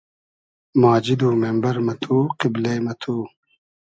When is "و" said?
1.23-1.29